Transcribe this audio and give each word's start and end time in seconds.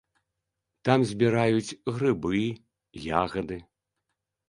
Там 0.89 0.99
збіраюць 1.09 1.77
грыбы, 1.99 2.43
ягады. 3.23 3.63